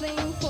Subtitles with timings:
[0.00, 0.49] sing for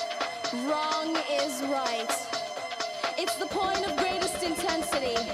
[0.71, 2.09] wrong is right.
[3.17, 5.30] It's the point of greatest intensity.